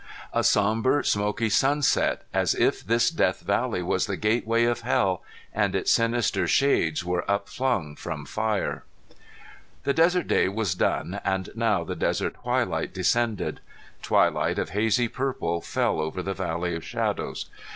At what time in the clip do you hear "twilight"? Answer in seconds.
12.41-12.95, 14.01-14.57